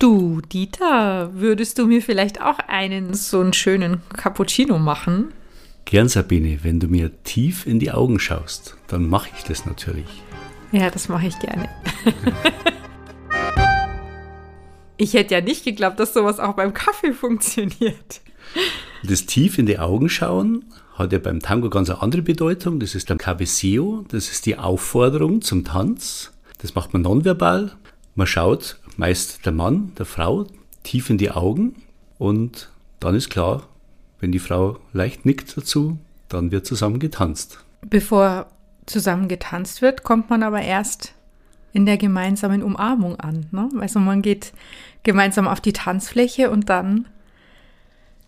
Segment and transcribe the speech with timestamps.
[0.00, 5.34] Du, Dieter, würdest du mir vielleicht auch einen so einen schönen Cappuccino machen?
[5.84, 10.06] Gern, Sabine, wenn du mir tief in die Augen schaust, dann mache ich das natürlich.
[10.72, 11.68] Ja, das mache ich gerne.
[14.96, 18.22] ich hätte ja nicht geglaubt, dass sowas auch beim Kaffee funktioniert.
[19.02, 20.64] Das tief in die Augen schauen
[20.94, 22.80] hat ja beim Tango ganz eine andere Bedeutung.
[22.80, 26.32] Das ist der Cabeceo, das ist die Aufforderung zum Tanz.
[26.56, 27.72] Das macht man nonverbal.
[28.14, 30.46] Man schaut meist der Mann, der Frau
[30.82, 31.74] tief in die Augen
[32.18, 32.70] und
[33.00, 33.66] dann ist klar,
[34.20, 35.98] wenn die Frau leicht nickt dazu,
[36.28, 37.64] dann wird zusammen getanzt.
[37.80, 38.46] Bevor
[38.84, 41.14] zusammen getanzt wird, kommt man aber erst
[41.72, 43.46] in der gemeinsamen Umarmung an.
[43.52, 43.70] Ne?
[43.80, 44.52] Also man geht
[45.02, 47.06] gemeinsam auf die Tanzfläche und dann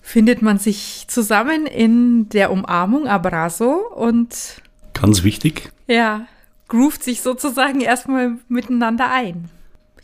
[0.01, 4.63] findet man sich zusammen in der Umarmung, Abrazo und.
[4.95, 5.71] Ganz wichtig.
[5.87, 6.27] Ja,
[6.69, 9.51] groovt sich sozusagen erstmal miteinander ein.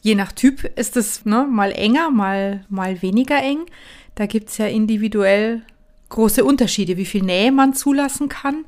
[0.01, 3.67] Je nach Typ ist es ne, mal enger, mal, mal weniger eng.
[4.15, 5.63] Da gibt es ja individuell
[6.09, 8.65] große Unterschiede, wie viel Nähe man zulassen kann.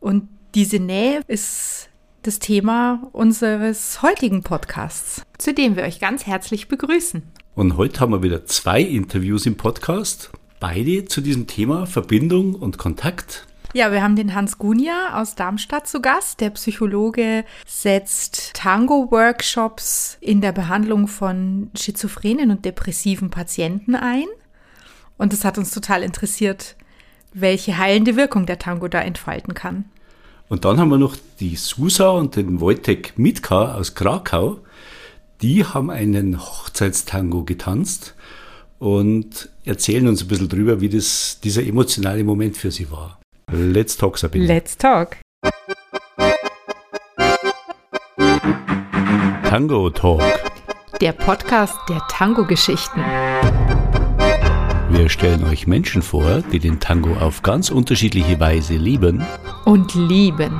[0.00, 1.88] Und diese Nähe ist
[2.22, 7.22] das Thema unseres heutigen Podcasts, zu dem wir euch ganz herzlich begrüßen.
[7.54, 12.78] Und heute haben wir wieder zwei Interviews im Podcast beide zu diesem Thema Verbindung und
[12.78, 13.46] Kontakt.
[13.74, 16.42] Ja, wir haben den Hans Gunja aus Darmstadt zu Gast.
[16.42, 24.26] Der Psychologe setzt Tango-Workshops in der Behandlung von schizophrenen und depressiven Patienten ein.
[25.16, 26.76] Und es hat uns total interessiert,
[27.32, 29.86] welche heilende Wirkung der Tango da entfalten kann.
[30.50, 34.58] Und dann haben wir noch die Susa und den Wojtek Mitka aus Krakau.
[35.40, 38.14] Die haben einen Hochzeitstango getanzt
[38.78, 43.21] und erzählen uns ein bisschen drüber, wie das, dieser emotionale Moment für sie war.
[43.50, 44.46] Let's talk, Sabine.
[44.46, 45.16] Let's talk.
[49.48, 50.22] Tango Talk.
[51.00, 53.00] Der Podcast der Tango-Geschichten.
[54.90, 59.24] Wir stellen euch Menschen vor, die den Tango auf ganz unterschiedliche Weise lieben
[59.64, 60.58] und lieben.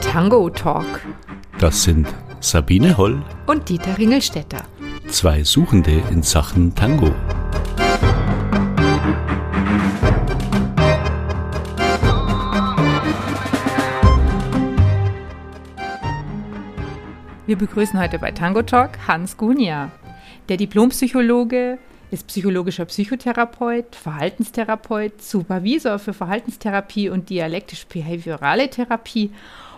[0.00, 1.00] Tango Talk.
[1.58, 2.08] Das sind
[2.40, 4.64] Sabine Holl und Dieter Ringelstetter.
[5.08, 7.14] Zwei Suchende in Sachen Tango.
[17.52, 19.92] Wir begrüßen heute bei Tango Talk Hans Gunia.
[20.48, 21.76] Der Diplompsychologe
[22.10, 29.32] ist psychologischer Psychotherapeut, Verhaltenstherapeut, Supervisor für Verhaltenstherapie und dialektisch-behaviorale Therapie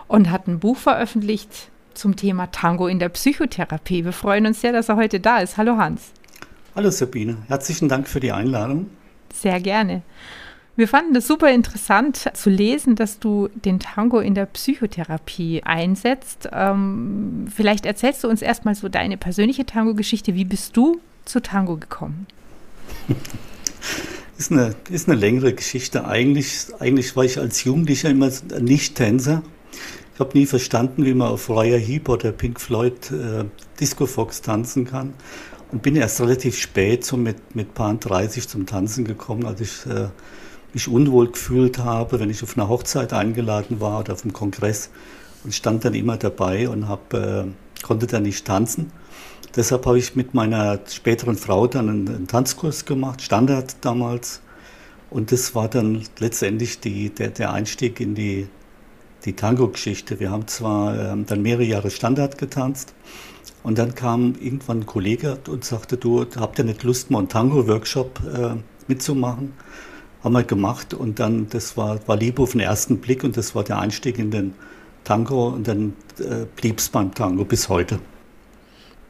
[0.07, 4.05] und hat ein Buch veröffentlicht, zum Thema Tango in der Psychotherapie.
[4.05, 5.57] Wir freuen uns sehr, dass er heute da ist.
[5.57, 6.13] Hallo Hans.
[6.77, 8.89] Hallo Sabine, herzlichen Dank für die Einladung.
[9.33, 10.01] Sehr gerne.
[10.77, 16.49] Wir fanden es super interessant zu lesen, dass du den Tango in der Psychotherapie einsetzt.
[16.51, 20.35] Ähm, vielleicht erzählst du uns erstmal so deine persönliche Tango-Geschichte.
[20.35, 22.27] Wie bist du zu Tango gekommen?
[24.37, 26.05] ist, eine, ist eine längere Geschichte.
[26.05, 29.43] Eigentlich, eigentlich war ich als Jugendlicher immer Nicht-Tänzer.
[30.13, 33.45] Ich habe nie verstanden, wie man auf Raya Heap oder Pink Floyd äh,
[33.79, 35.13] Disco Fox tanzen kann
[35.71, 39.85] und bin erst relativ spät, so mit, mit Paar 30 zum Tanzen gekommen, als ich
[39.85, 40.07] äh,
[40.75, 44.91] mich unwohl gefühlt habe, wenn ich auf einer Hochzeit eingeladen war oder auf einem Kongress
[45.43, 47.45] und stand dann immer dabei und hab, äh,
[47.81, 48.91] konnte dann nicht tanzen.
[49.55, 54.41] Deshalb habe ich mit meiner späteren Frau dann einen, einen, Tanzkurs gemacht, Standard damals.
[55.09, 58.47] Und das war dann letztendlich die, der, der Einstieg in die
[59.25, 60.19] die Tango-Geschichte.
[60.19, 62.93] Wir haben zwar ähm, dann mehrere Jahre Standard getanzt
[63.63, 67.29] und dann kam irgendwann ein Kollege und sagte, du habt ihr nicht Lust, mal einen
[67.29, 68.55] Tango-Workshop äh,
[68.87, 69.53] mitzumachen?
[70.25, 73.53] Haben wir gemacht und dann, das war, war Liebe auf den ersten Blick und das
[73.53, 74.55] war der Einstieg in den
[75.03, 77.99] Tango und dann äh, blieb es beim Tango bis heute.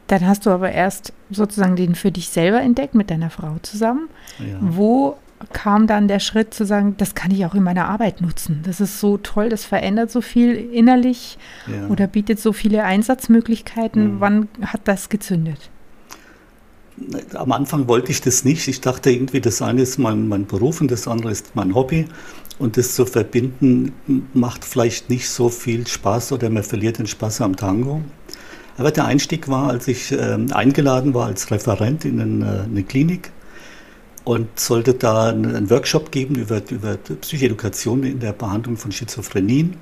[0.08, 4.10] Dann hast du aber erst sozusagen den für dich selber entdeckt mit deiner Frau zusammen.
[4.38, 4.58] Ja.
[4.60, 5.16] Wo
[5.54, 8.60] kam dann der Schritt zu sagen, das kann ich auch in meiner Arbeit nutzen.
[8.64, 11.88] Das ist so toll, das verändert so viel innerlich ja.
[11.88, 14.16] oder bietet so viele Einsatzmöglichkeiten.
[14.16, 14.20] Mhm.
[14.20, 15.70] Wann hat das gezündet?
[17.34, 18.68] Am Anfang wollte ich das nicht.
[18.68, 22.06] Ich dachte irgendwie, das eine ist mein, mein Beruf und das andere ist mein Hobby.
[22.58, 23.92] Und das zu verbinden
[24.32, 28.00] macht vielleicht nicht so viel Spaß oder man verliert den Spaß am Tango.
[28.78, 33.30] Aber der Einstieg war, als ich äh, eingeladen war als Referent in eine, eine Klinik
[34.24, 39.76] und sollte da einen Workshop geben über, über Psychoedukation in der Behandlung von Schizophrenien.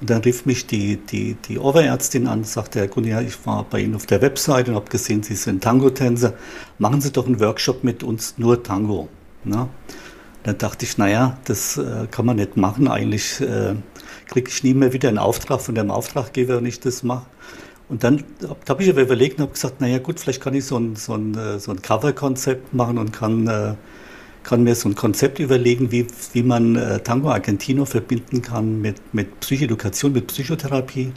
[0.00, 3.64] Und dann rief mich die, die, die Oberärztin an und sagte, Herr Gunja, ich war
[3.64, 6.34] bei Ihnen auf der Website und habe gesehen, Sie sind Tango-Tänzer.
[6.78, 9.08] Machen Sie doch einen Workshop mit uns, nur Tango.
[9.44, 9.68] Na?
[10.42, 12.88] Dann dachte ich, naja, das äh, kann man nicht machen.
[12.88, 13.74] Eigentlich äh,
[14.26, 17.26] kriege ich nie mehr wieder einen Auftrag von dem Auftraggeber, wenn ich das mache.
[17.88, 20.64] Und dann da habe ich aber überlegt und habe gesagt, naja gut, vielleicht kann ich
[20.66, 23.74] so ein, so ein, äh, so ein Cover-Konzept machen und kann, äh,
[24.46, 28.96] kann mir so ein Konzept überlegen, wie, wie man äh, Tango Argentino verbinden kann mit,
[29.12, 31.12] mit Psychoedukation, mit Psychotherapie.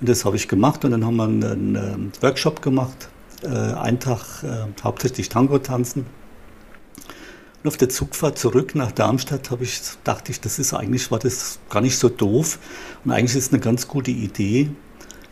[0.00, 1.44] Und das habe ich gemacht und dann haben wir einen,
[1.76, 3.08] einen Workshop gemacht,
[3.42, 6.06] äh, einen Tag äh, hauptsächlich Tango tanzen.
[7.62, 11.18] Und auf der Zugfahrt zurück nach Darmstadt habe ich, dachte ich, das ist eigentlich, war
[11.18, 12.60] das gar nicht so doof.
[13.04, 14.70] Und eigentlich ist es eine ganz gute Idee.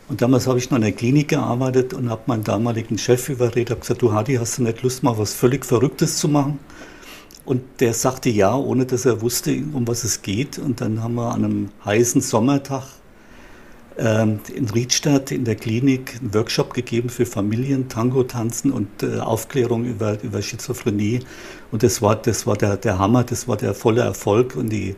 [0.09, 3.69] Und damals habe ich noch in der Klinik gearbeitet und habe meinen damaligen Chef überredet,
[3.69, 6.59] habe gesagt, du Hadi, hast du nicht Lust, mal was völlig Verrücktes zu machen?
[7.49, 10.59] Und der sagte ja, ohne dass er wusste, um was es geht.
[10.59, 12.83] Und dann haben wir an einem heißen Sommertag
[13.97, 19.17] ähm, in Riedstadt in der Klinik einen Workshop gegeben für Familien, Tango tanzen und äh,
[19.17, 21.21] Aufklärung über, über Schizophrenie.
[21.71, 24.55] Und das war, das war der, der Hammer, das war der volle Erfolg.
[24.55, 24.95] Und die,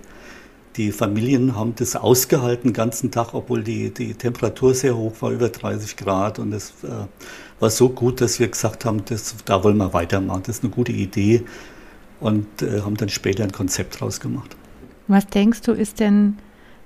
[0.76, 5.32] die Familien haben das ausgehalten den ganzen Tag, obwohl die, die Temperatur sehr hoch war,
[5.32, 6.38] über 30 Grad.
[6.38, 7.08] Und es äh,
[7.62, 10.44] war so gut, dass wir gesagt haben, das, da wollen wir weitermachen.
[10.46, 11.46] Das ist eine gute Idee.
[12.22, 14.56] Und äh, haben dann später ein Konzept draus gemacht.
[15.08, 16.38] Was denkst du, ist denn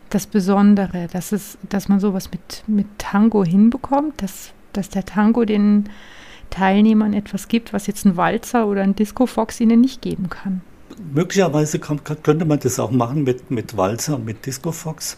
[0.09, 5.45] das Besondere, dass, es, dass man sowas mit, mit Tango hinbekommt, dass, dass der Tango
[5.45, 5.89] den
[6.49, 10.61] Teilnehmern etwas gibt, was jetzt ein Walzer oder ein Disco Fox ihnen nicht geben kann.
[11.13, 15.17] Möglicherweise kann, könnte man das auch machen mit, mit Walzer und mit Disco Fox.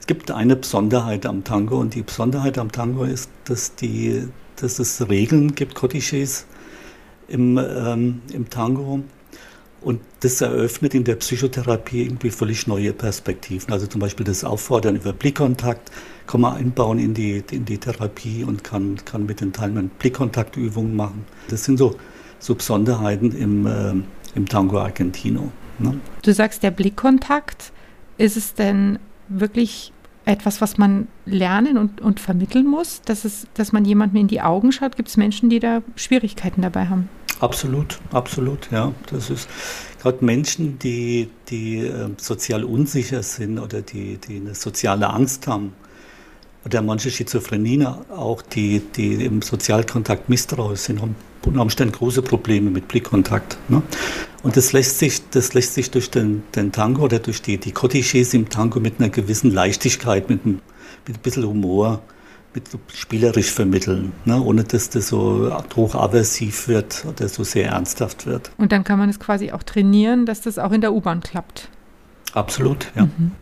[0.00, 4.26] Es gibt eine Besonderheit am Tango und die Besonderheit am Tango ist, dass, die,
[4.56, 6.46] dass es Regeln gibt, Codices
[7.28, 9.04] im, ähm, im Tango,
[9.80, 13.72] und das eröffnet in der Psychotherapie irgendwie völlig neue Perspektiven.
[13.72, 15.90] Also zum Beispiel das Auffordern über Blickkontakt
[16.26, 20.94] kann man einbauen in die, in die Therapie und kann, kann mit den Teilnehmern Blickkontaktübungen
[20.94, 21.24] machen.
[21.48, 21.96] Das sind so,
[22.38, 23.94] so Besonderheiten im, äh,
[24.34, 25.50] im Tango Argentino.
[25.78, 25.98] Ne?
[26.22, 27.72] Du sagst, der Blickkontakt,
[28.18, 28.98] ist es denn
[29.28, 29.92] wirklich
[30.26, 34.42] etwas, was man lernen und, und vermitteln muss, dass, es, dass man jemandem in die
[34.42, 34.96] Augen schaut?
[34.96, 37.08] Gibt es Menschen, die da Schwierigkeiten dabei haben?
[37.40, 38.92] Absolut, absolut, ja.
[39.10, 39.48] Das ist
[40.02, 45.72] gerade Menschen, die, die äh, sozial unsicher sind oder die, die eine soziale Angst haben.
[46.66, 51.16] Oder manche Schizophrenien auch, die, die im Sozialkontakt misstrauisch sind, haben
[51.46, 53.56] unter Umständen große Probleme mit Blickkontakt.
[53.70, 53.82] Ne?
[54.42, 57.72] Und das lässt sich, das lässt sich durch den, den Tango oder durch die, die
[57.72, 60.60] Cotiches im Tango mit einer gewissen Leichtigkeit, mit, ein,
[61.06, 62.02] mit ein bisschen Humor
[62.92, 64.40] spielerisch vermitteln, ne?
[64.42, 68.50] ohne dass das so hochaversiv wird oder so sehr ernsthaft wird.
[68.58, 71.68] Und dann kann man es quasi auch trainieren, dass das auch in der U-Bahn klappt.
[72.32, 73.04] Absolut, ja.
[73.04, 73.32] Mhm.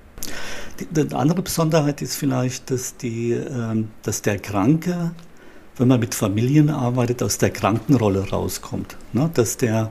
[0.81, 5.13] Die, die, andere Besonderheit ist vielleicht, dass, die, ähm, dass der Kranke,
[5.77, 8.97] wenn man mit Familien arbeitet, aus der Krankenrolle rauskommt.
[9.13, 9.31] Ne?
[9.33, 9.91] Dass der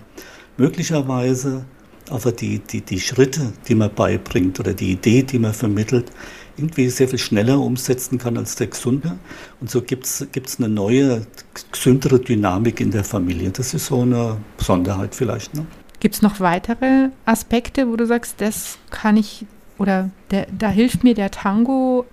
[0.57, 1.65] möglicherweise
[2.09, 6.11] aber die, die, die Schritte, die man beibringt oder die Idee, die man vermittelt,
[6.57, 9.17] irgendwie sehr viel schneller umsetzen kann als der Gesunde.
[9.61, 10.27] Und so gibt es
[10.57, 11.25] eine neue,
[11.71, 13.51] gesündere Dynamik in der Familie.
[13.51, 15.53] Das ist so eine Besonderheit vielleicht.
[15.53, 15.65] Ne?
[15.99, 19.45] Gibt es noch weitere Aspekte, wo du sagst, das kann ich
[19.77, 22.05] oder der, da hilft mir der Tango,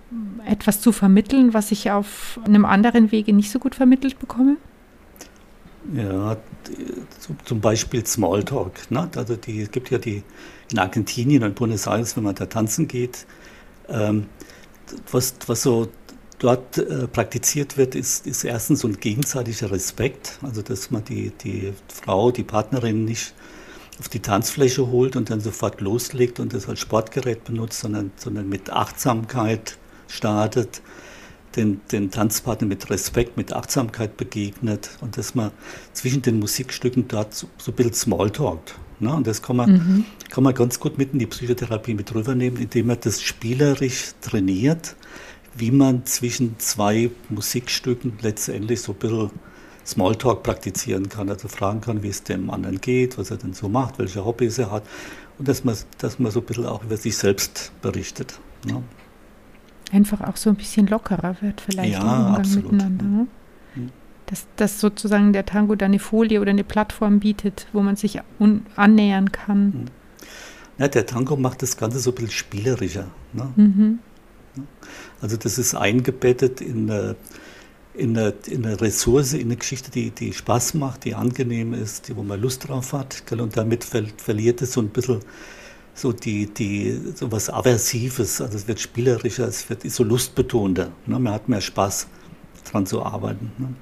[0.45, 4.57] etwas zu vermitteln, was ich auf einem anderen Wege nicht so gut vermittelt bekomme?
[5.95, 6.37] Ja,
[7.43, 8.91] zum Beispiel Smalltalk.
[8.91, 9.09] Ne?
[9.15, 10.23] Also die, es gibt ja die
[10.71, 13.25] in Argentinien und Buenos Aires, wenn man da tanzen geht,
[13.89, 14.27] ähm,
[15.11, 15.89] was, was so
[16.39, 21.31] dort äh, praktiziert wird, ist, ist erstens so ein gegenseitiger Respekt, also dass man die,
[21.43, 23.33] die Frau, die Partnerin nicht
[23.99, 28.49] auf die Tanzfläche holt und dann sofort loslegt und das als Sportgerät benutzt, sondern, sondern
[28.49, 30.81] mit Achtsamkeit startet,
[31.55, 35.51] den, den Tanzpartner mit Respekt, mit Achtsamkeit begegnet und dass man
[35.93, 38.75] zwischen den Musikstücken dort so, so ein bisschen Smalltalkt.
[38.99, 39.13] Ne?
[39.13, 40.05] Und das kann man, mhm.
[40.29, 44.95] kann man ganz gut mit in die Psychotherapie mit rübernehmen, indem man das spielerisch trainiert,
[45.55, 49.31] wie man zwischen zwei Musikstücken letztendlich so ein bisschen
[49.85, 53.69] Smalltalk praktizieren kann, also fragen kann, wie es dem anderen geht, was er denn so
[53.69, 54.83] macht, welche Hobbys er hat
[55.37, 58.39] und dass man, dass man so ein bisschen auch über sich selbst berichtet.
[58.65, 58.81] Ne?
[59.91, 62.71] Einfach auch so ein bisschen lockerer wird vielleicht ja, im Umgang absolut.
[62.71, 63.05] miteinander.
[63.05, 63.27] Ne?
[64.27, 68.19] Dass, dass sozusagen der Tango da eine Folie oder eine Plattform bietet, wo man sich
[68.75, 69.65] annähern kann.
[69.65, 69.85] Mhm.
[70.77, 73.07] Ja, der Tango macht das Ganze so ein bisschen spielerischer.
[73.33, 73.53] Ne?
[73.55, 73.99] Mhm.
[75.21, 77.15] Also das ist eingebettet in eine,
[77.93, 82.07] in, eine, in eine Ressource, in eine Geschichte, die, die Spaß macht, die angenehm ist,
[82.07, 83.23] die, wo man Lust drauf hat.
[83.31, 85.19] Und damit ver verliert es so ein bisschen
[85.93, 90.91] so die, die, so was Aversives, also es wird spielerischer, es wird so lustbetonter.
[91.05, 91.19] Ne?
[91.19, 92.07] Man hat mehr Spaß
[92.69, 93.51] dran zu arbeiten.
[93.57, 93.73] Ne?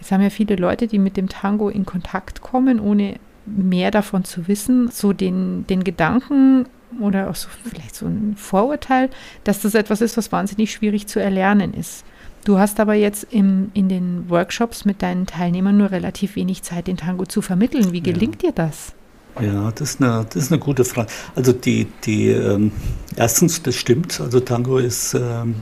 [0.00, 4.24] Jetzt haben ja viele Leute, die mit dem Tango in Kontakt kommen, ohne mehr davon
[4.24, 6.66] zu wissen, so den, den Gedanken
[7.00, 9.10] oder auch so vielleicht so ein Vorurteil,
[9.44, 12.04] dass das etwas ist, was wahnsinnig schwierig zu erlernen ist.
[12.44, 16.86] Du hast aber jetzt im, in den Workshops mit deinen Teilnehmern nur relativ wenig Zeit,
[16.86, 17.92] den Tango zu vermitteln.
[17.92, 18.50] Wie gelingt ja.
[18.50, 18.94] dir das?
[19.40, 21.08] Ja, das ist eine, das ist eine gute Frage.
[21.34, 22.72] Also die, die ähm,
[23.16, 25.56] erstens, das stimmt, also Tango ist, ähm,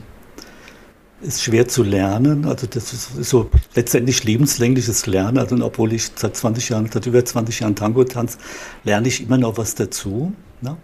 [1.21, 2.45] ist schwer zu lernen.
[2.45, 5.37] Also das ist so letztendlich lebenslängliches Lernen.
[5.37, 8.37] Also obwohl ich seit 20 Jahren, seit über 20 Jahren Tango tanze,
[8.83, 10.33] lerne ich immer noch was dazu.
[10.61, 10.77] Ne?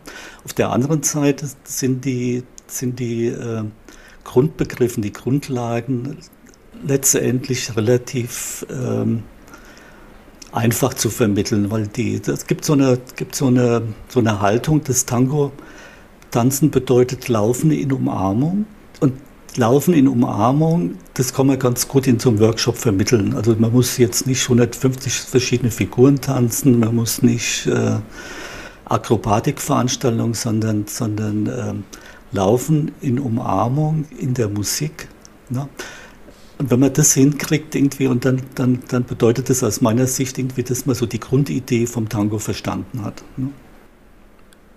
[0.43, 3.63] Auf der anderen Seite sind die, sind die äh,
[4.23, 6.17] Grundbegriffen, die Grundlagen
[6.85, 9.23] letztendlich relativ ähm,
[10.51, 14.83] einfach zu vermitteln, weil die, es gibt so eine, gibt so eine, so eine Haltung,
[14.83, 15.51] das Tango
[16.31, 18.65] tanzen bedeutet Laufen in Umarmung
[18.99, 19.13] und
[19.55, 23.35] Laufen in Umarmung, das kann man ganz gut in so einem Workshop vermitteln.
[23.35, 27.97] Also man muss jetzt nicht 150 verschiedene Figuren tanzen, man muss nicht äh,
[28.85, 31.73] Akrobatikveranstaltungen, sondern, sondern äh,
[32.31, 35.07] Laufen in Umarmung in der Musik.
[35.49, 35.69] Ne?
[36.57, 40.37] Und wenn man das hinkriegt irgendwie, und dann, dann, dann bedeutet das aus meiner Sicht
[40.37, 43.23] irgendwie, dass man so die Grundidee vom Tango verstanden hat.
[43.37, 43.49] Ne?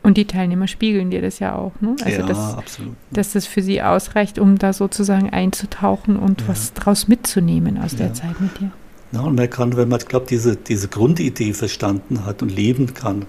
[0.06, 1.96] Und die Teilnehmer spiegeln dir das ja auch, ne?
[2.04, 2.94] Also ja, dass, absolut.
[3.10, 6.46] Dass das für sie ausreicht, um da sozusagen einzutauchen und ja.
[6.46, 7.98] was draus mitzunehmen aus ja.
[7.98, 8.70] der Zeit mit dir.
[9.10, 13.26] Ja, und man kann, wenn man, glaube diese, diese Grundidee verstanden hat und leben kann,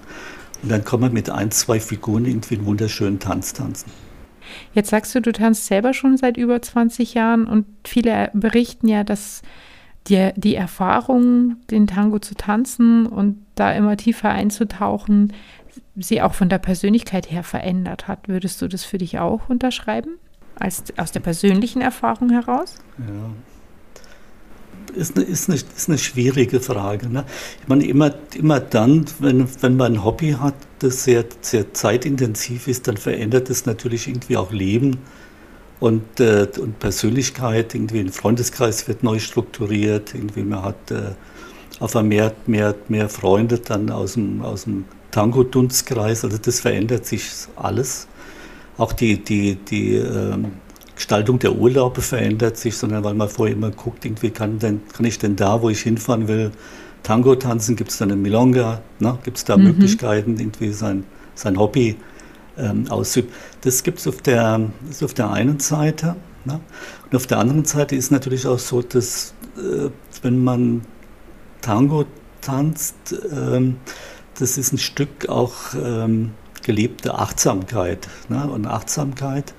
[0.62, 3.90] und dann kann man mit ein, zwei Figuren irgendwie einen wunderschönen Tanz tanzen.
[4.72, 9.02] Jetzt sagst du, du tanzt selber schon seit über 20 Jahren und viele berichten ja,
[9.02, 9.42] dass
[10.06, 15.32] dir die Erfahrung, den Tango zu tanzen und da immer tiefer einzutauchen,
[15.96, 18.28] sie auch von der Persönlichkeit her verändert hat.
[18.28, 20.18] Würdest du das für dich auch unterschreiben?
[20.58, 22.74] Als, aus der persönlichen Erfahrung heraus?
[22.98, 23.30] Ja,
[24.94, 27.08] ist eine, ist eine, ist eine schwierige Frage.
[27.08, 27.24] Ne?
[27.62, 32.68] Ich meine, immer, immer dann, wenn, wenn man ein Hobby hat, das sehr, sehr zeitintensiv
[32.68, 34.98] ist, dann verändert es natürlich irgendwie auch Leben
[35.80, 37.74] und, äh, und Persönlichkeit.
[37.74, 41.12] Irgendwie ein Freundeskreis wird neu strukturiert, irgendwie man hat äh,
[41.80, 44.84] auf einmal mehr, mehr, mehr Freunde dann aus dem, aus dem
[45.18, 46.24] Tango-Dunstkreis.
[46.24, 48.06] Also das verändert sich alles.
[48.76, 50.52] Auch die, die, die ähm,
[50.94, 55.04] Gestaltung der Urlaube verändert sich, sondern weil man vorher immer guckt, irgendwie kann, denn, kann
[55.04, 56.52] ich denn da, wo ich hinfahren will,
[57.02, 59.18] Tango tanzen, gibt es da eine Milonga, ne?
[59.24, 59.64] gibt es da mhm.
[59.64, 61.96] Möglichkeiten, irgendwie sein, sein Hobby
[62.56, 63.32] ähm, auszuüben.
[63.62, 64.60] Das gibt es auf der,
[65.02, 66.14] auf der einen Seite.
[66.44, 66.60] Ne?
[67.06, 69.90] Und auf der anderen Seite ist natürlich auch so, dass äh,
[70.22, 70.82] wenn man
[71.60, 72.04] Tango
[72.40, 73.76] tanzt, ähm,
[74.40, 78.08] das ist ein Stück auch ähm, gelebte Achtsamkeit.
[78.28, 78.48] Ne?
[78.48, 79.54] Und Achtsamkeit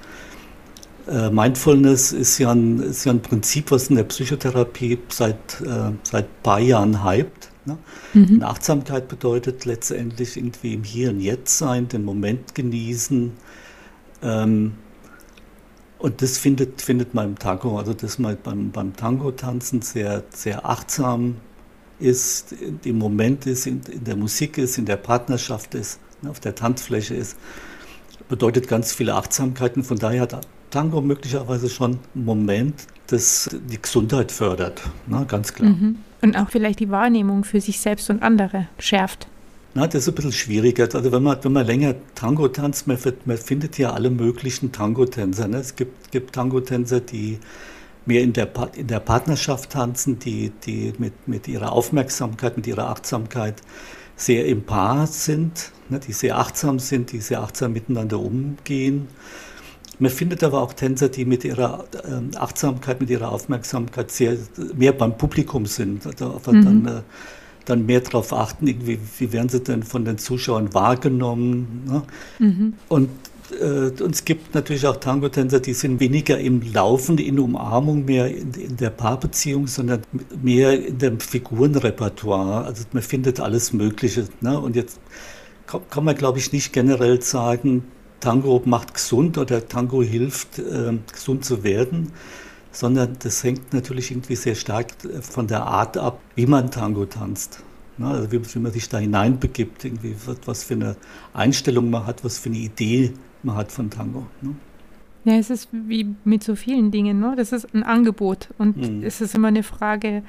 [1.07, 5.91] äh, Mindfulness ist ja, ein, ist ja ein Prinzip, was in der Psychotherapie seit, äh,
[6.03, 7.49] seit ein paar Jahren hypt.
[7.65, 7.77] Ne?
[8.13, 8.43] Mhm.
[8.43, 13.31] Achtsamkeit bedeutet letztendlich irgendwie im Hier und Jetzt sein, den Moment genießen.
[14.21, 14.73] Ähm,
[15.97, 20.65] und das findet, findet man im Tango, also dass man beim, beim Tango-Tanzen sehr, sehr
[20.65, 21.37] achtsam
[21.99, 26.55] ist, im Moment ist, in, der Musik ist, in der Partnerschaft ist, ne, auf der
[26.55, 27.37] Tanzfläche ist,
[28.27, 29.83] bedeutet ganz viele Achtsamkeiten.
[29.83, 32.75] Von daher hat Tango möglicherweise schon ein Moment,
[33.07, 35.71] das die Gesundheit fördert, na, ganz klar.
[35.71, 35.97] Mhm.
[36.21, 39.27] Und auch vielleicht die Wahrnehmung für sich selbst und andere schärft.
[39.73, 40.87] Na, das ist ein bisschen schwieriger.
[40.93, 45.47] Also wenn man, wenn man länger Tango tanzt, man, man findet ja alle möglichen Tango-Tänzer.
[45.47, 45.57] Ne?
[45.57, 47.39] Es gibt, gibt Tango-Tänzer, die
[48.05, 52.89] mehr in der, in der Partnerschaft tanzen, die, die mit, mit ihrer Aufmerksamkeit, mit ihrer
[52.89, 53.61] Achtsamkeit
[54.15, 55.99] sehr im Paar sind, ne?
[55.99, 59.07] die sehr achtsam sind, die sehr achtsam miteinander umgehen.
[59.99, 64.37] Man findet aber auch Tänzer, die mit ihrer ähm, Achtsamkeit, mit ihrer Aufmerksamkeit sehr
[64.75, 66.05] mehr beim Publikum sind.
[66.05, 66.41] Mhm.
[66.45, 67.01] dann, äh,
[67.65, 71.83] dann mehr darauf achten, irgendwie, wie werden sie denn von den Zuschauern wahrgenommen.
[71.85, 72.03] Ne?
[72.39, 72.73] Mhm.
[72.87, 73.09] Und,
[73.51, 78.27] äh, und es gibt natürlich auch Tango-Tänzer, die sind weniger im Laufen, in Umarmung, mehr
[78.27, 80.01] in, in der Paarbeziehung, sondern
[80.41, 82.65] mehr in dem Figurenrepertoire.
[82.65, 84.25] Also man findet alles Mögliche.
[84.41, 84.59] Ne?
[84.59, 84.99] Und jetzt
[85.67, 87.83] kann, kann man, glaube ich, nicht generell sagen,
[88.19, 92.11] Tango macht gesund oder Tango hilft, äh, gesund zu werden,
[92.71, 97.05] sondern das hängt natürlich irgendwie sehr stark äh, von der Art ab, wie man Tango
[97.05, 97.63] tanzt.
[97.97, 98.07] Ne?
[98.07, 100.15] Also wie, wie, man sich da hineinbegibt, irgendwie,
[100.45, 100.95] was für eine
[101.33, 103.13] Einstellung man hat, was für eine Idee
[103.43, 104.25] man hat von Tango.
[104.41, 104.55] Ne?
[105.25, 107.33] Ja, es ist wie mit so vielen Dingen, ne?
[107.35, 109.03] das ist ein Angebot und mhm.
[109.03, 110.23] es ist immer eine Frage,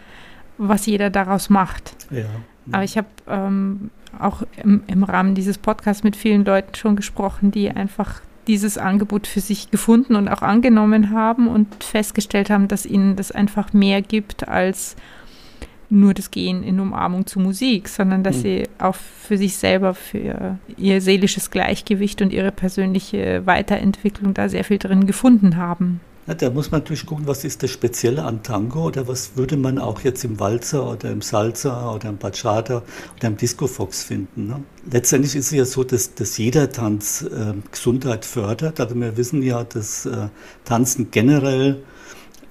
[0.59, 1.97] was jeder daraus macht.
[2.11, 2.27] Ja.
[2.73, 7.51] Aber ich habe ähm, auch im, im Rahmen dieses Podcasts mit vielen Leuten schon gesprochen,
[7.51, 12.87] die einfach dieses Angebot für sich gefunden und auch angenommen haben und festgestellt haben, dass
[12.87, 14.97] ihnen das einfach mehr gibt als
[15.91, 18.43] nur das Gehen in Umarmung zu Musik, sondern dass mhm.
[18.43, 24.65] sie auch für sich selber, für ihr seelisches Gleichgewicht und ihre persönliche Weiterentwicklung da sehr
[24.65, 26.01] viel drin gefunden haben.
[26.27, 29.57] Na, da muss man natürlich gucken, was ist das Spezielle an Tango oder was würde
[29.57, 32.83] man auch jetzt im Walzer oder im Salsa oder im Bachata
[33.17, 34.47] oder im Disco Fox finden.
[34.47, 34.63] Ne?
[34.91, 38.79] Letztendlich ist es ja so, dass, dass jeder Tanz äh, Gesundheit fördert.
[38.79, 40.29] Also wir wissen ja, dass äh,
[40.65, 41.83] Tanzen generell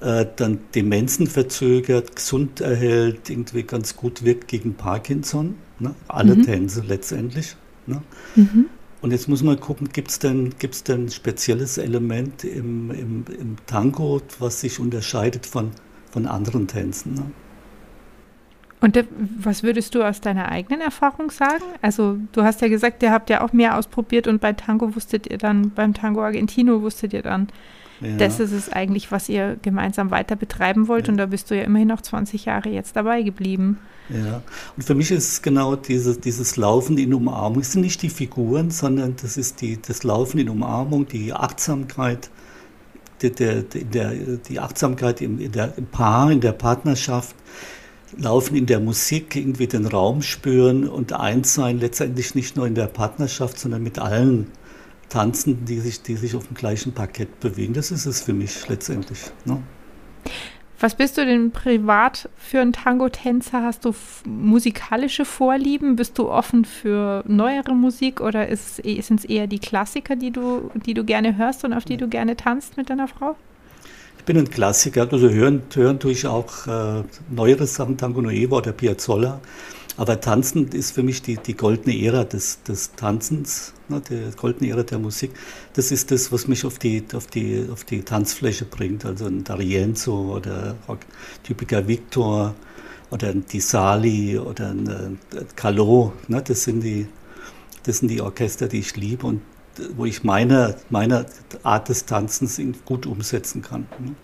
[0.02, 5.56] äh, dann Demenzen verzögert, gesund erhält, irgendwie ganz gut wirkt gegen Parkinson.
[5.80, 5.96] Ne?
[6.08, 6.44] Alle mhm.
[6.44, 7.56] Tänze letztendlich.
[7.86, 8.02] Ne?
[8.36, 8.66] Mhm.
[9.02, 13.26] Und jetzt muss man gucken, gibt es denn, gibt's denn ein spezielles Element im, im,
[13.40, 15.72] im Tango, was sich unterscheidet von,
[16.12, 17.14] von anderen Tänzen?
[17.14, 17.32] Ne?
[18.82, 18.98] Und
[19.38, 21.64] was würdest du aus deiner eigenen Erfahrung sagen?
[21.82, 25.28] Also du hast ja gesagt, ihr habt ja auch mehr ausprobiert und bei Tango wusstet
[25.28, 27.50] ihr dann, beim Tango Argentino wusstet ihr dann,
[28.02, 28.16] ja.
[28.18, 31.08] Das ist es eigentlich, was ihr gemeinsam weiter betreiben wollt.
[31.08, 31.12] Ja.
[31.12, 33.78] Und da bist du ja immerhin noch 20 Jahre jetzt dabei geblieben.
[34.10, 34.42] Ja,
[34.76, 37.62] und für mich ist es genau dieses, dieses Laufen in Umarmung.
[37.62, 42.30] Es sind nicht die Figuren, sondern das ist die, das Laufen in Umarmung, die Achtsamkeit,
[43.22, 47.36] der, der, der, die Achtsamkeit im, in der, im Paar, in der Partnerschaft,
[48.18, 52.74] Laufen in der Musik, irgendwie den Raum spüren und eins sein, letztendlich nicht nur in
[52.74, 54.48] der Partnerschaft, sondern mit allen
[55.10, 57.74] Tanzenden, die sich, die sich auf dem gleichen Parkett bewegen.
[57.74, 59.20] Das ist es für mich letztendlich.
[59.46, 59.62] Ne?
[60.82, 63.64] Was bist du denn privat für ein Tango-Tänzer?
[63.64, 63.94] Hast du
[64.26, 65.98] musikalische Vorlieben?
[65.98, 70.94] Bist du offen für neuere Musik oder sind es eher die Klassiker, die du, die
[70.94, 73.36] du gerne hörst und auf die du gerne tanzt mit deiner Frau?
[74.20, 78.58] Ich bin ein Klassiker, also hören, hören tue ich auch äh, neuere Sachen, Tango Nuevo
[78.58, 79.42] oder Piazzolla.
[79.98, 84.72] Aber Tanzen ist für mich die, die goldene Ära des, des Tanzens, ne, die goldene
[84.72, 85.32] Ära der Musik.
[85.74, 89.06] Das ist das, was mich auf die, auf die, auf die Tanzfläche bringt.
[89.06, 90.76] Also ein D'Arienzo oder
[91.44, 92.56] typiker Victor
[93.12, 95.20] oder ein Di Sali oder ein, ein
[95.56, 96.30] Calot.
[96.30, 97.08] Ne, das, sind die,
[97.84, 99.42] das sind die Orchester, die ich liebe und
[99.96, 101.26] wo ich meine, meine
[101.64, 103.88] Art des Tanzens gut umsetzen kann.
[104.00, 104.16] Ne.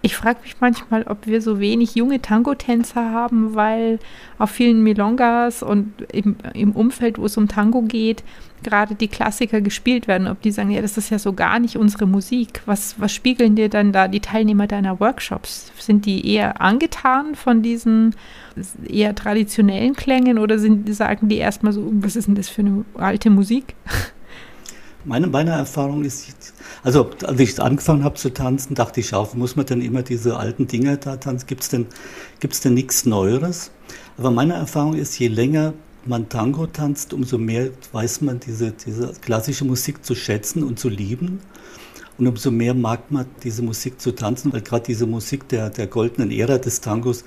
[0.00, 3.98] Ich frage mich manchmal, ob wir so wenig junge Tango-Tänzer haben, weil
[4.38, 8.22] auf vielen Milongas und im, im Umfeld, wo es um Tango geht,
[8.62, 10.28] gerade die Klassiker gespielt werden.
[10.28, 12.62] Ob die sagen, ja, das ist ja so gar nicht unsere Musik.
[12.64, 15.72] Was, was spiegeln dir dann da die Teilnehmer deiner Workshops?
[15.78, 18.14] Sind die eher angetan von diesen
[18.86, 22.84] eher traditionellen Klängen oder sind, sagen die erstmal so, was ist denn das für eine
[22.94, 23.74] alte Musik?
[25.08, 26.26] Meine, meine Erfahrung ist,
[26.82, 30.36] also als ich angefangen habe zu tanzen, dachte ich auch, muss man denn immer diese
[30.36, 31.46] alten Dinger da tanzen?
[31.46, 31.86] Gibt es denn,
[32.40, 33.70] gibt's denn nichts Neueres?
[34.18, 35.72] Aber meine Erfahrung ist, je länger
[36.04, 40.90] man Tango tanzt, umso mehr weiß man diese, diese klassische Musik zu schätzen und zu
[40.90, 41.40] lieben.
[42.18, 45.86] Und umso mehr mag man diese Musik zu tanzen, weil gerade diese Musik der, der
[45.86, 47.24] goldenen Ära des Tangos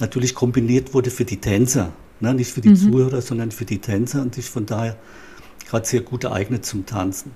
[0.00, 1.92] natürlich kombiniert wurde für die Tänzer.
[2.20, 2.32] Ne?
[2.32, 2.76] Nicht für die mhm.
[2.76, 4.96] Zuhörer, sondern für die Tänzer und sich von daher
[5.68, 7.32] gerade sehr gut geeignet zum Tanzen.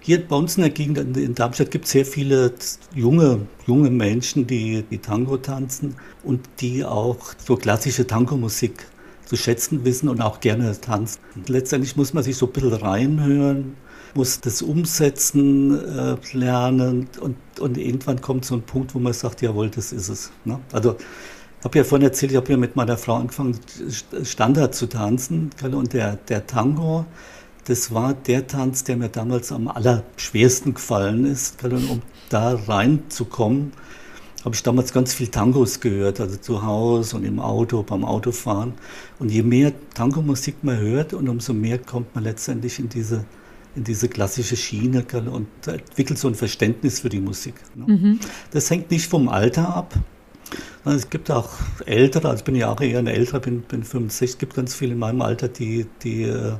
[0.00, 2.52] Hier bei uns in der Gegend in Darmstadt gibt es sehr viele
[2.94, 8.86] junge, junge Menschen, die, die Tango tanzen und die auch so klassische Tango-Musik
[9.26, 11.20] zu schätzen wissen und auch gerne tanzen.
[11.46, 13.76] Letztendlich muss man sich so ein bisschen reinhören,
[14.14, 19.42] muss das umsetzen äh, lernen und, und irgendwann kommt so ein Punkt, wo man sagt,
[19.42, 20.30] jawohl, das ist es.
[20.44, 20.60] Ne?
[20.72, 20.96] Also
[21.58, 23.58] ich habe ja vorhin erzählt, ich habe ja mit meiner Frau angefangen,
[24.22, 27.06] Standard zu tanzen und der, der Tango,
[27.64, 31.62] das war der Tanz, der mir damals am allerschwersten gefallen ist.
[31.64, 33.72] Und um da reinzukommen,
[34.44, 38.74] habe ich damals ganz viel Tangos gehört, also zu Hause und im Auto, beim Autofahren.
[39.18, 43.24] Und je mehr Tango-Musik man hört und umso mehr kommt man letztendlich in diese,
[43.74, 47.54] in diese klassische Schiene und entwickelt so ein Verständnis für die Musik.
[47.74, 47.94] Ne?
[47.94, 48.20] Mhm.
[48.50, 49.94] Das hängt nicht vom Alter ab.
[50.84, 51.48] Es gibt auch
[51.86, 54.74] Ältere, also ich bin ja auch eher ein älterer, bin, bin 65, es gibt ganz
[54.74, 56.52] viele in meinem Alter, die, die äh,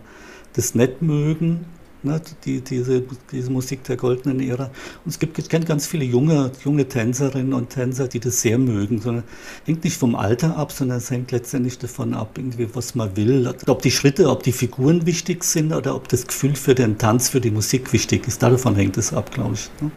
[0.54, 1.66] das nicht mögen,
[2.04, 4.70] ne, die, diese, diese Musik der goldenen Ära.
[5.04, 8.58] Und es gibt, ich kenne ganz viele junge, junge Tänzerinnen und Tänzer, die das sehr
[8.58, 9.00] mögen.
[9.00, 9.24] Sondern
[9.64, 13.52] hängt nicht vom Alter ab, sondern es hängt letztendlich davon ab, irgendwie, was man will.
[13.66, 17.28] Ob die Schritte, ob die Figuren wichtig sind oder ob das Gefühl für den Tanz,
[17.28, 18.42] für die Musik wichtig ist.
[18.42, 19.70] Davon hängt es ab, glaube ich.
[19.80, 19.90] Ne?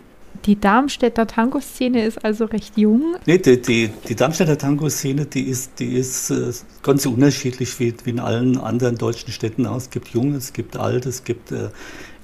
[0.46, 3.16] Die Darmstädter Tango-Szene ist also recht jung.
[3.26, 6.52] Nee, die, die, die Darmstädter Tango-Szene, die ist, die ist äh,
[6.84, 9.78] ganz unterschiedlich wie, wie in allen anderen deutschen Städten auch.
[9.78, 11.70] Es gibt Junge, es gibt Alte, es gibt äh,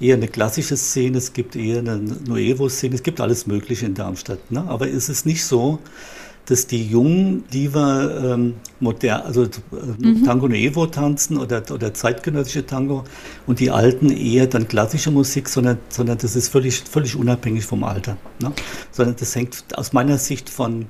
[0.00, 4.50] eher eine klassische Szene, es gibt eher eine Nuevo-Szene, es gibt alles Mögliche in Darmstadt.
[4.50, 4.64] Ne?
[4.66, 5.78] Aber es ist nicht so,
[6.46, 9.48] dass die Jungen lieber ähm, modern, also äh,
[9.98, 10.24] mhm.
[10.24, 13.04] Tango Nuevo tanzen oder, oder zeitgenössische Tango
[13.46, 17.84] und die Alten eher dann klassische Musik, sondern, sondern das ist völlig, völlig unabhängig vom
[17.84, 18.16] Alter.
[18.42, 18.52] Ne?
[18.90, 20.84] Sondern das hängt aus meiner Sicht von,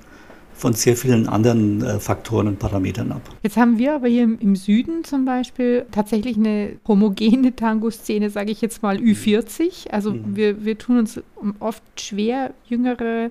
[0.55, 3.23] von sehr vielen anderen äh, Faktoren und Parametern ab.
[3.43, 8.51] Jetzt haben wir aber hier im, im Süden zum Beispiel tatsächlich eine homogene Tango-Szene, sage
[8.51, 9.91] ich jetzt mal Ü40.
[9.91, 10.35] Also mhm.
[10.35, 11.21] wir, wir tun uns
[11.61, 13.31] oft schwer, jüngere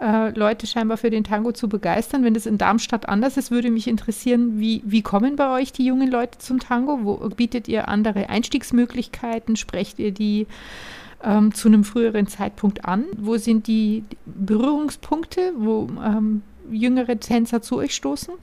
[0.00, 2.24] äh, Leute scheinbar für den Tango zu begeistern.
[2.24, 5.86] Wenn das in Darmstadt anders ist, würde mich interessieren, wie, wie kommen bei euch die
[5.86, 7.00] jungen Leute zum Tango?
[7.02, 9.56] Wo bietet ihr andere Einstiegsmöglichkeiten?
[9.56, 10.46] Sprecht ihr die
[11.24, 13.04] ähm, zu einem früheren Zeitpunkt an?
[13.16, 18.34] Wo sind die Berührungspunkte, wo ähm, jüngere Tänzer zu euch stoßen?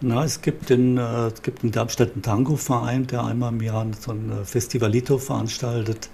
[0.00, 3.86] Na, es gibt in, äh, es gibt in Darmstadt einen Tango-Verein, der einmal im Jahr
[3.98, 6.10] so ein äh, Festivalito veranstaltet.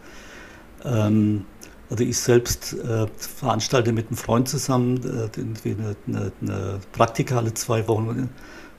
[0.85, 1.45] Ähm,
[1.91, 7.55] also ich selbst äh, veranstalte mit einem Freund zusammen äh, eine, eine, eine Praktika alle
[7.55, 8.31] zwei Wochen,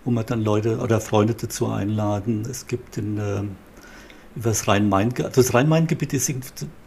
[0.03, 2.45] wo man dann Leute oder Freunde dazu einladen.
[2.49, 3.43] Es gibt in, äh,
[4.35, 6.33] über das Rhein-Main, also das Rhein-Main-Gebiet ist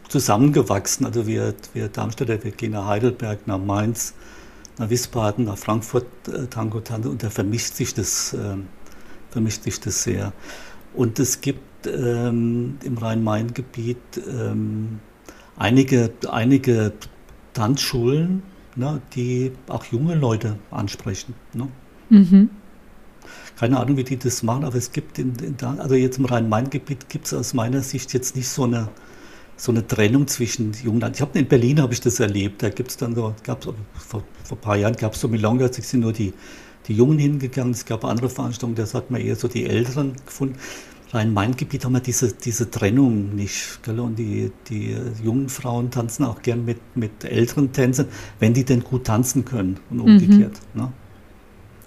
[0.09, 1.05] zusammengewachsen.
[1.05, 4.13] Also wir, wir Darmstädter, wir gehen nach Heidelberg, nach Mainz,
[4.77, 8.57] nach Wiesbaden, nach Frankfurt äh, Tango Tango und da vermischt sich das, äh,
[9.31, 10.33] vermischt sich das sehr.
[10.93, 14.99] Und es gibt ähm, im Rhein-Main-Gebiet ähm,
[15.57, 16.93] einige, einige
[17.53, 18.43] Tanzschulen,
[18.75, 21.33] ne, die auch junge Leute ansprechen.
[21.53, 21.67] Ne?
[22.09, 22.49] Mhm.
[23.57, 27.09] Keine Ahnung, wie die das machen, aber es gibt in, in also jetzt im Rhein-Main-Gebiet
[27.09, 28.89] gibt es aus meiner Sicht jetzt nicht so eine
[29.57, 32.61] so eine Trennung zwischen jungen Ich habe in Berlin habe ich das erlebt.
[32.61, 35.67] Da gibt es dann so, gab's, vor, vor ein paar Jahren gab es so Milonga,
[35.67, 36.31] da sind nur die,
[36.87, 37.71] die Jungen hingegangen.
[37.71, 40.57] Es gab andere Veranstaltungen, da hat man eher so die Älteren gefunden.
[41.11, 43.79] Rein mein Gebiet haben wir diese, diese Trennung nicht.
[43.83, 43.99] Gell?
[43.99, 48.07] Und die, die jungen Frauen tanzen auch gern mit, mit älteren Tänzern,
[48.39, 50.59] wenn die denn gut tanzen können und umgekehrt.
[50.73, 50.81] Mhm.
[50.81, 50.91] Ne?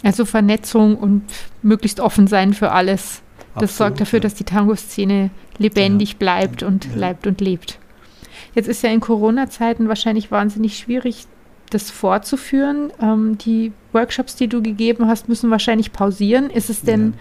[0.03, 1.25] Also Vernetzung und
[1.63, 3.23] möglichst offen sein für alles.
[3.55, 4.23] Das Absolut, sorgt dafür, ja.
[4.23, 6.19] dass die Tango-Szene lebendig ja.
[6.19, 6.93] bleibt und ja.
[6.93, 7.79] bleibt und lebt.
[8.55, 11.27] Jetzt ist ja in Corona-Zeiten wahrscheinlich wahnsinnig schwierig,
[11.69, 12.93] das fortzuführen.
[13.01, 16.49] Ähm, die Workshops, die du gegeben hast, müssen wahrscheinlich pausieren.
[16.49, 17.15] Ist es denn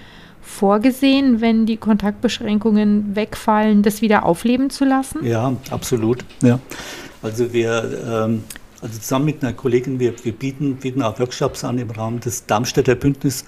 [0.49, 5.25] vorgesehen, wenn die Kontaktbeschränkungen wegfallen, das wieder aufleben zu lassen?
[5.25, 6.25] Ja, absolut.
[6.41, 6.59] Ja.
[7.21, 8.43] Also wir ähm,
[8.81, 12.45] also zusammen mit einer Kollegin, wir, wir bieten, bieten auch Workshops an im Rahmen des
[12.45, 13.45] Darmstädter Bündnisses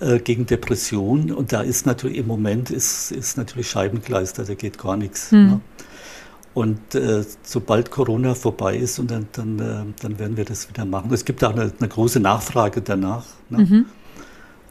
[0.00, 1.30] äh, gegen Depression.
[1.30, 5.30] Und da ist natürlich im Moment ist, ist natürlich Scheibengleis, da geht gar nichts.
[5.30, 5.46] Hm.
[5.46, 5.60] Ne?
[6.54, 10.84] Und äh, sobald Corona vorbei ist, und dann, dann, äh, dann werden wir das wieder
[10.84, 11.12] machen.
[11.12, 13.24] Es gibt auch eine, eine große Nachfrage danach.
[13.50, 13.58] Ne?
[13.58, 13.84] Mhm.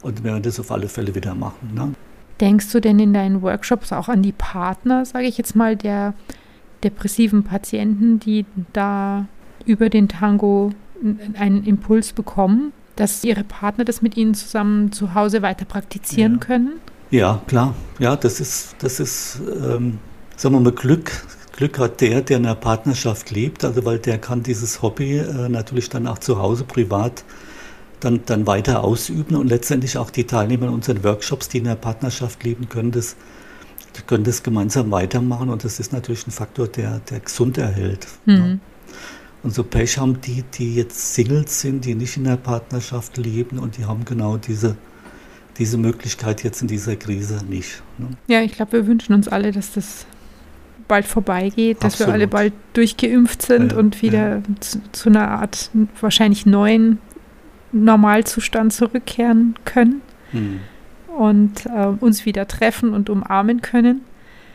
[0.06, 1.74] Und werden das auf alle Fälle wieder machen.
[1.74, 1.92] Ne?
[2.40, 6.14] Denkst du denn in deinen Workshops auch an die Partner, sage ich jetzt mal, der
[6.84, 9.26] depressiven Patienten, die da
[9.64, 10.70] über den Tango
[11.34, 12.72] einen Impuls bekommen?
[12.96, 16.38] dass ihre Partner das mit ihnen zusammen zu Hause weiter praktizieren ja.
[16.38, 16.72] können?
[17.10, 17.74] Ja, klar.
[17.98, 19.98] Ja, das ist, das ist, ähm,
[20.36, 21.12] sagen wir mal, Glück.
[21.56, 25.48] Glück hat der, der in einer Partnerschaft lebt, also weil der kann dieses Hobby äh,
[25.48, 27.24] natürlich dann auch zu Hause privat
[28.00, 31.76] dann, dann weiter ausüben und letztendlich auch die Teilnehmer in unseren Workshops, die in einer
[31.76, 33.16] Partnerschaft leben, können das,
[34.06, 38.06] können das gemeinsam weitermachen und das ist natürlich ein Faktor, der, der gesund erhält.
[38.26, 38.34] Mhm.
[38.34, 38.60] Ne?
[39.42, 43.58] Und so Pech haben die, die jetzt Singles sind, die nicht in der Partnerschaft leben
[43.58, 44.76] und die haben genau diese,
[45.58, 47.82] diese Möglichkeit jetzt in dieser Krise nicht.
[47.98, 48.08] Ne?
[48.26, 50.06] Ja, ich glaube, wir wünschen uns alle, dass das
[50.88, 52.08] bald vorbeigeht, dass Absolut.
[52.08, 54.42] wir alle bald durchgeimpft sind ja, und wieder ja.
[54.60, 56.98] zu, zu, einer Art wahrscheinlich neuen
[57.84, 60.60] Normalzustand zurückkehren können hm.
[61.16, 64.02] und äh, uns wieder treffen und umarmen können.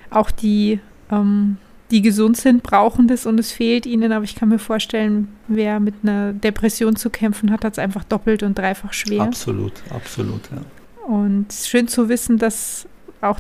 [0.10, 0.80] Auch die
[1.12, 1.58] ähm,
[1.92, 4.12] die gesund sind, brauchen das und es fehlt ihnen.
[4.14, 8.06] Aber ich kann mir vorstellen, wer mit einer Depression zu kämpfen hat, hat es einfach
[8.06, 9.22] doppelt und dreifach schwer.
[9.22, 10.62] Absolut, absolut, ja.
[11.06, 12.88] Und schön zu wissen, dass
[13.20, 13.40] auch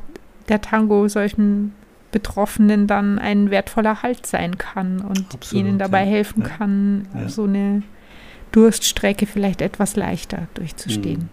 [0.49, 1.73] der Tango solchen
[2.11, 6.09] Betroffenen dann ein wertvoller Halt sein kann und absolut, ihnen dabei ja.
[6.09, 6.49] helfen ja.
[6.49, 7.29] kann, ja.
[7.29, 7.83] so eine
[8.51, 11.29] Durststrecke vielleicht etwas leichter durchzustehen.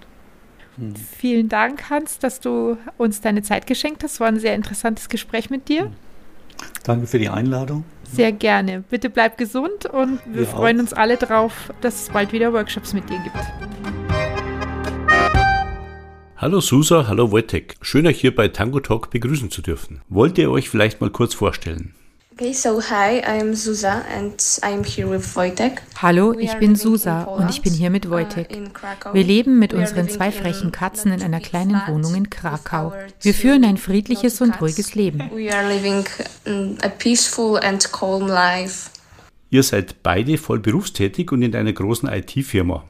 [0.77, 0.95] Mhm.
[0.97, 4.21] Vielen Dank, Hans, dass du uns deine Zeit geschenkt hast.
[4.21, 5.87] War ein sehr interessantes Gespräch mit dir.
[5.87, 5.93] Mhm.
[6.85, 7.85] Danke für die Einladung.
[8.11, 8.83] Sehr gerne.
[8.89, 10.83] Bitte bleib gesund und wir, wir freuen auch.
[10.83, 13.37] uns alle drauf, dass es bald wieder Workshops mit dir gibt.
[16.37, 17.77] Hallo Susa, hallo Wojtek.
[17.81, 20.03] Schön euch hier bei Tango Talk begrüßen zu dürfen.
[20.09, 21.95] Wollt ihr euch vielleicht mal kurz vorstellen?
[22.41, 25.83] Okay, so hi, I'm Susa and I'm here with Wojtek.
[26.01, 28.57] Hallo, ich bin Susa und ich bin hier mit uh, Wojtek.
[29.13, 32.93] Wir leben mit unseren zwei frechen Katzen in einer kleinen Wohnung in Krakau.
[33.23, 35.19] Wir führen ein friedliches und ruhiges Leben.
[35.35, 36.05] We are living
[36.83, 38.91] a peaceful and calm life.
[39.51, 42.85] Ihr seid beide voll berufstätig und in einer großen IT-Firma.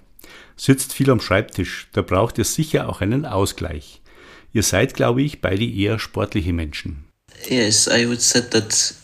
[0.59, 4.03] Sitzt viel am Schreibtisch, da braucht ihr sicher auch einen Ausgleich.
[4.53, 7.05] Ihr seid, glaube ich, beide eher sportliche Menschen.
[7.49, 8.98] Yes, I would say that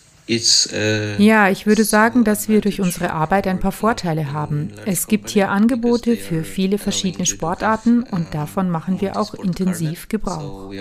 [1.18, 4.72] ja, ich würde sagen, dass wir durch unsere Arbeit ein paar Vorteile haben.
[4.86, 10.72] Es gibt hier Angebote für viele verschiedene Sportarten und davon machen wir auch intensiv Gebrauch.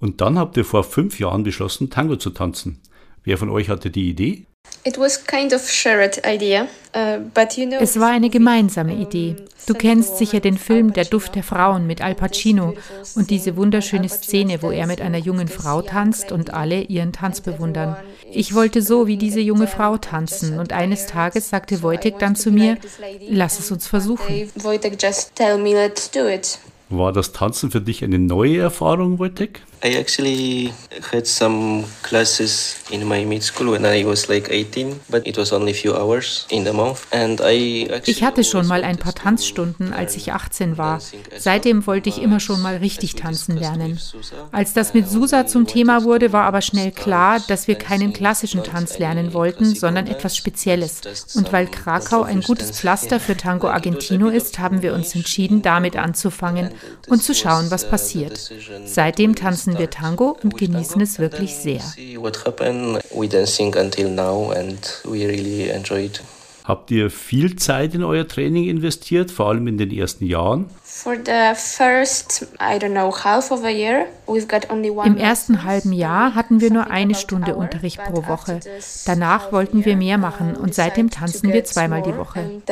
[0.00, 2.80] Und dann habt ihr vor fünf Jahren beschlossen, Tango zu tanzen.
[3.22, 4.46] Wer von euch hatte die Idee?
[4.84, 7.78] It was kind of shared idea, uh, but you know.
[7.80, 9.36] Es war eine gemeinsame Idee.
[9.66, 12.74] Du kennst sicher den Film Der Duft der Frauen mit Al Pacino
[13.14, 17.40] und diese wunderschöne Szene, wo er mit einer jungen Frau tanzt und alle ihren Tanz
[17.40, 17.96] bewundern.
[18.32, 22.50] Ich wollte so wie diese junge Frau tanzen und eines Tages sagte Wojtek dann zu
[22.50, 22.76] mir,
[23.28, 24.50] lass es uns versuchen.
[24.56, 26.58] Wojtek just tell me let's do it.
[26.88, 29.62] War das Tanzen für dich eine neue Erfahrung, Wojtek?
[29.84, 30.72] I actually
[31.10, 35.52] had some classes in my mid school when I was like 18, but it was
[35.52, 37.06] only a few hours in the month.
[37.10, 41.00] And I ich hatte schon mal ein paar Tanzstunden, als ich 18 war.
[41.36, 43.98] Seitdem wollte ich immer schon mal richtig tanzen lernen.
[44.52, 48.62] Als das mit Susa zum Thema wurde, war aber schnell klar, dass wir keinen klassischen
[48.62, 51.00] Tanz lernen wollten, sondern etwas Spezielles.
[51.34, 55.96] Und weil Krakau ein gutes Pflaster für Tango Argentino ist, haben wir uns entschieden, damit
[55.96, 56.70] anzufangen
[57.08, 58.52] und zu schauen, was passiert.
[58.84, 61.80] Seitdem tanzen tanzen wir Tango und genießen es wirklich sehr.
[66.64, 70.70] Habt ihr viel Zeit in euer Training investiert, vor allem in den ersten Jahren?
[75.04, 78.60] Im ersten halben Jahr hatten wir nur eine Stunde Unterricht pro Woche.
[79.06, 82.62] Danach wollten wir mehr machen und seitdem tanzen wir zweimal die Woche.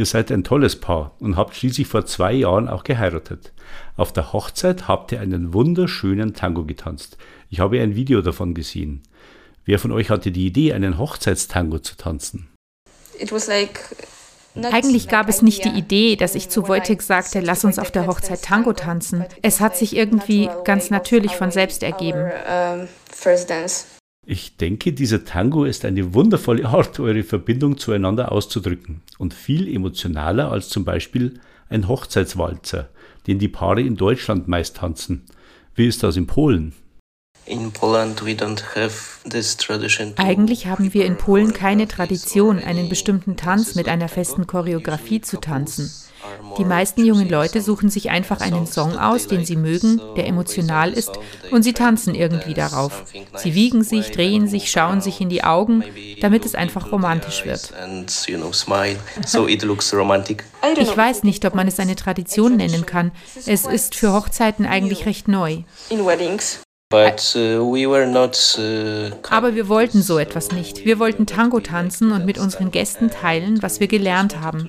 [0.00, 3.52] Ihr seid ein tolles Paar und habt schließlich vor zwei Jahren auch geheiratet.
[3.98, 7.18] Auf der Hochzeit habt ihr einen wunderschönen Tango getanzt.
[7.50, 9.02] Ich habe ein Video davon gesehen.
[9.66, 12.48] Wer von euch hatte die Idee, einen Hochzeitstango zu tanzen?
[14.72, 18.06] Eigentlich gab es nicht die Idee, dass ich zu Wojtek sagte, lass uns auf der
[18.06, 19.26] Hochzeit Tango tanzen.
[19.42, 22.30] Es hat sich irgendwie ganz natürlich von selbst ergeben.
[24.26, 30.52] Ich denke, dieser Tango ist eine wundervolle Art, eure Verbindung zueinander auszudrücken und viel emotionaler
[30.52, 32.90] als zum Beispiel ein Hochzeitswalzer,
[33.26, 35.24] den die Paare in Deutschland meist tanzen.
[35.74, 36.74] Wie ist das in Polen?
[40.16, 45.40] Eigentlich haben wir in Polen keine Tradition, einen bestimmten Tanz mit einer festen Choreografie zu
[45.40, 45.90] tanzen.
[46.58, 50.92] Die meisten jungen Leute suchen sich einfach einen Song aus, den sie mögen, der emotional
[50.92, 51.10] ist,
[51.50, 53.04] und sie tanzen irgendwie darauf.
[53.36, 55.84] Sie wiegen sich, drehen sich, schauen sich in die Augen,
[56.20, 57.72] damit es einfach romantisch wird.
[60.76, 63.12] Ich weiß nicht, ob man es eine Tradition nennen kann.
[63.46, 65.62] Es ist für Hochzeiten eigentlich recht neu.
[66.90, 70.84] But, uh, we not, uh, Aber wir wollten so etwas nicht.
[70.84, 74.66] Wir wollten Tango tanzen und mit unseren Gästen teilen, was wir gelernt haben.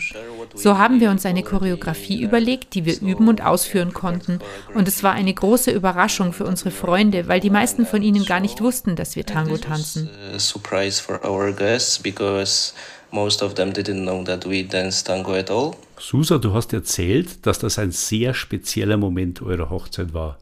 [0.54, 4.40] So haben wir uns eine Choreografie überlegt, die wir üben und ausführen konnten.
[4.74, 8.40] Und es war eine große Überraschung für unsere Freunde, weil die meisten von ihnen gar
[8.40, 10.10] nicht wussten, dass wir Tango tanzen.
[10.38, 12.74] Surprise for our guests because
[13.12, 15.74] most of them didn't know that we dance tango at all.
[16.00, 20.38] Susa, du hast erzählt, dass das ein sehr spezieller Moment eurer Hochzeit war.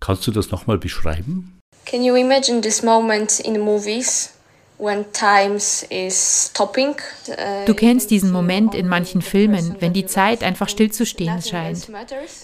[0.00, 1.58] Kannst du das nochmal beschreiben?
[1.84, 4.37] Can you imagine this moment in movies?
[7.28, 11.88] Uh, du kennst diesen Moment in manchen Filmen, wenn die Zeit einfach stillzustehen scheint.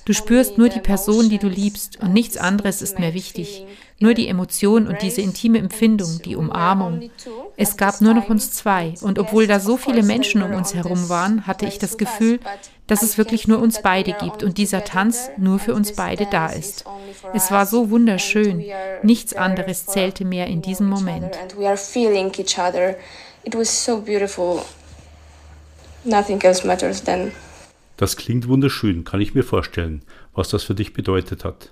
[0.05, 3.65] Du spürst nur die Person, die du liebst, und nichts anderes ist mehr wichtig.
[4.01, 7.11] Nur die Emotion und diese intime Empfindung, die Umarmung.
[7.57, 11.09] Es gab nur noch uns zwei, und obwohl da so viele Menschen um uns herum
[11.09, 12.41] waren, hatte ich das Gefühl,
[12.87, 16.49] dass es wirklich nur uns beide gibt und dieser Tanz nur für uns beide da
[16.49, 16.85] ist.
[17.33, 18.65] Es war so wunderschön.
[19.03, 21.39] Nichts anderes zählte mehr in diesem Moment.
[27.97, 30.03] Das klingt wunderschön, kann ich mir vorstellen,
[30.35, 31.71] was das für dich bedeutet hat.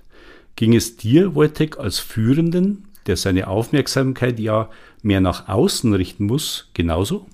[0.55, 4.69] Ging es dir, Wojtek, als Führenden, der seine Aufmerksamkeit ja
[5.01, 7.27] mehr nach außen richten muss, genauso?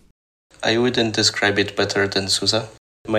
[0.66, 2.68] I wouldn't describe it better than Susa.
[3.08, 3.16] Uh,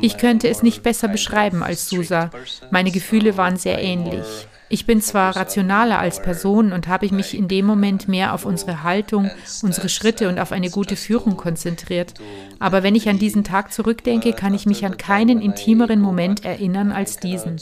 [0.00, 2.30] ich könnte es nicht besser beschreiben als Susa.
[2.70, 4.48] Meine Gefühle waren sehr ähnlich.
[4.72, 8.46] Ich bin zwar rationaler als Person und habe ich mich in dem Moment mehr auf
[8.46, 9.30] unsere Haltung,
[9.62, 12.14] unsere Schritte und auf eine gute Führung konzentriert.
[12.58, 16.90] Aber wenn ich an diesen Tag zurückdenke, kann ich mich an keinen intimeren Moment erinnern
[16.90, 17.56] als diesen.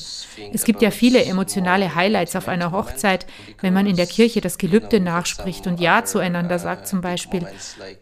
[0.53, 3.27] Es gibt ja viele emotionale Highlights auf einer Hochzeit,
[3.61, 7.44] wenn man in der Kirche das Gelübde nachspricht und Ja zueinander sagt zum Beispiel.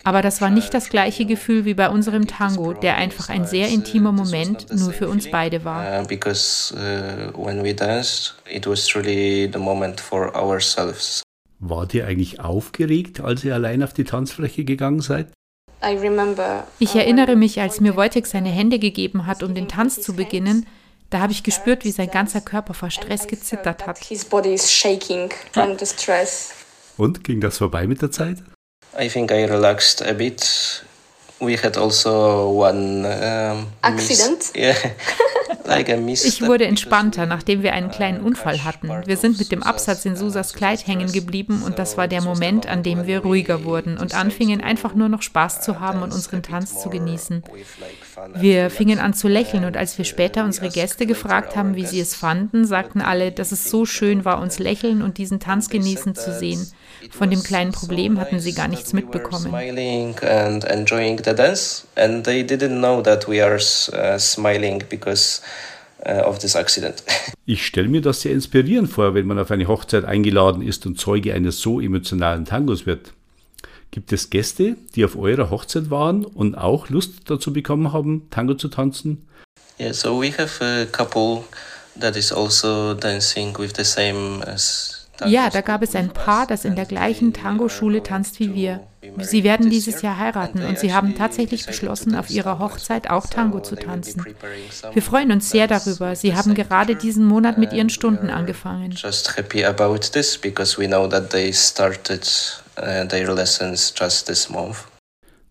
[0.04, 3.68] Aber das war nicht das gleiche Gefühl wie bei unserem Tango, der einfach ein sehr
[3.68, 6.02] intimer Moment nur für uns beide war.
[6.02, 11.22] Uh, because uh, when we danced, it was literally the moment for ourselves.
[11.60, 15.28] Wart ihr eigentlich aufgeregt, als ihr allein auf die Tanzfläche gegangen seid?
[15.82, 16.66] I remember.
[16.78, 20.14] Ich uh, erinnere mich, als mir Wojtek seine Hände gegeben hat, um den Tanz zu
[20.14, 20.66] beginnen,
[21.10, 23.98] da habe ich gespürt, wie sein ganzer Körper vor Stress gezittert hat.
[26.96, 28.38] Und ging das vorbei mit der Zeit?
[28.98, 30.84] I think I relaxed a bit.
[31.40, 34.50] We had also one um, Accident?
[34.56, 34.74] Yeah.
[35.68, 38.88] Ich wurde entspannter, nachdem wir einen kleinen Unfall hatten.
[39.06, 42.66] Wir sind mit dem Absatz in Susas Kleid hängen geblieben und das war der Moment,
[42.66, 46.42] an dem wir ruhiger wurden und anfingen einfach nur noch Spaß zu haben und unseren
[46.42, 47.42] Tanz zu genießen.
[48.34, 52.00] Wir fingen an zu lächeln und als wir später unsere Gäste gefragt haben, wie sie
[52.00, 56.14] es fanden, sagten alle, dass es so schön war, uns lächeln und diesen Tanz genießen
[56.14, 56.66] zu sehen.
[57.10, 59.52] Von dem kleinen Problem hatten sie gar nichts mitbekommen.
[59.52, 59.56] Uh,
[66.06, 67.02] uh, of this accident.
[67.50, 71.00] Ich stelle mir das sehr inspirierend vor, wenn man auf eine Hochzeit eingeladen ist und
[71.00, 73.14] Zeuge eines so emotionalen Tangos wird.
[73.90, 78.54] Gibt es Gäste, die auf eurer Hochzeit waren und auch Lust dazu bekommen haben, Tango
[78.54, 79.28] zu tanzen?
[79.80, 81.44] yeah, so we have a couple
[81.96, 84.94] that is also dancing with the same as.
[85.26, 88.86] Ja, da gab es ein Paar, das in der gleichen Tango-Schule tanzt wie wir.
[89.20, 93.60] Sie werden dieses Jahr heiraten und sie haben tatsächlich beschlossen, auf ihrer Hochzeit auch Tango
[93.60, 94.24] zu tanzen.
[94.92, 96.16] Wir freuen uns sehr darüber.
[96.16, 98.92] Sie haben gerade diesen Monat mit ihren Stunden angefangen.
[98.92, 102.26] Just happy about this because we know that they started
[102.76, 104.78] uh, their lessons just this month.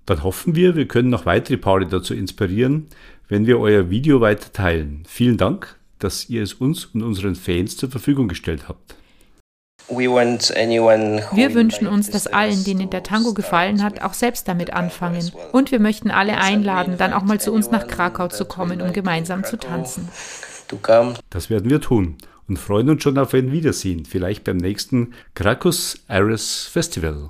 [0.05, 2.87] Dann hoffen wir, wir können noch weitere Paare dazu inspirieren,
[3.27, 5.03] wenn wir euer Video weiter teilen.
[5.07, 8.95] Vielen Dank, dass ihr es uns und unseren Fans zur Verfügung gestellt habt.
[9.89, 15.31] Wir wünschen uns, dass allen, denen der Tango gefallen hat, auch selbst damit anfangen.
[15.51, 18.91] Und wir möchten alle einladen, dann auch mal zu uns nach Krakau zu kommen, um
[18.91, 20.09] gemeinsam zu tanzen.
[21.29, 25.99] Das werden wir tun und freuen uns schon auf ein Wiedersehen, vielleicht beim nächsten Krakus
[26.07, 27.29] Ares Festival.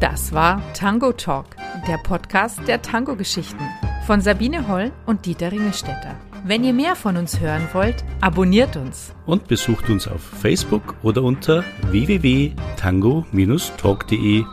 [0.00, 1.56] Das war Tango Talk,
[1.88, 3.62] der Podcast der Tango-Geschichten
[4.06, 6.16] von Sabine Holl und Dieter Ringelstetter.
[6.48, 9.12] Wenn ihr mehr von uns hören wollt, abonniert uns.
[9.26, 14.44] Und besucht uns auf Facebook oder unter www.tango-talk.de